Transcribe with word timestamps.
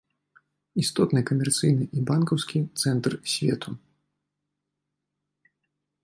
Істотны 0.83 1.21
камерцыйны 1.29 1.83
і 1.99 2.01
банкаўскі 2.09 2.59
цэнтр 2.83 3.17
свету. 3.33 3.75